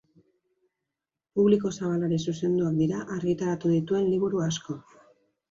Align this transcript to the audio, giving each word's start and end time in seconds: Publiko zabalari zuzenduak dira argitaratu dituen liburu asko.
Publiko 1.39 1.71
zabalari 1.75 2.19
zuzenduak 2.25 2.81
dira 2.81 3.03
argitaratu 3.17 3.75
dituen 3.75 4.09
liburu 4.17 4.43
asko. 4.49 4.81